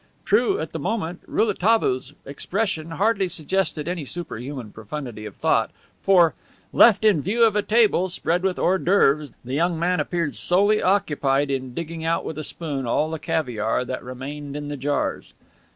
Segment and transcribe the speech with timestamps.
[0.25, 5.69] True, at the moment Rouletabille's expression hardly suggested any superhuman profundity of thought,
[6.01, 6.33] for,
[6.73, 10.81] left in view of a table, spread with hors d'oeuvres, the young man appeared solely
[10.81, 15.35] occupied in digging out with a spoon all the caviare that remained in the jars.